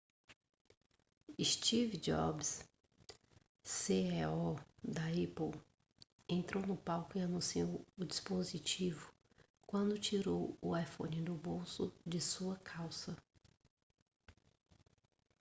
[1.51, 2.49] steve jobs
[3.79, 4.55] ceo
[4.95, 5.53] da apple
[6.27, 9.13] entrou no palco e anunciou o dispositivo
[9.67, 13.15] quando tirou o iphone do bolso de sua calça